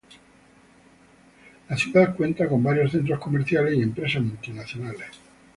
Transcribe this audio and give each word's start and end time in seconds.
La 1.69 1.77
ciudad 1.77 2.15
cuenta 2.15 2.49
con 2.49 2.63
varios 2.63 2.91
centros 2.91 3.19
comerciales 3.19 3.75
y 3.77 3.83
empresas 3.83 4.23
multinacionales. 4.23 5.09